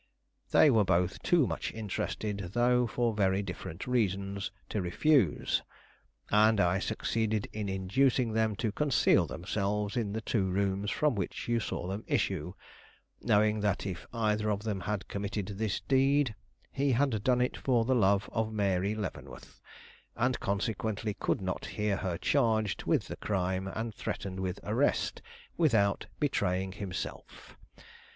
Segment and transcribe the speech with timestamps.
[0.49, 5.61] They were both too much interested, though for very different reasons, to refuse;
[6.31, 11.47] and I succeeded in inducing them to conceal themselves in the two rooms from which
[11.47, 12.53] you saw them issue,
[13.21, 16.33] knowing that if either of them had committed this deed,
[16.71, 19.61] he had done it for the love of Mary Leavenworth,
[20.15, 25.21] and consequently could not hear her charged with crime, and threatened with arrest,
[25.57, 27.55] without betraying himself.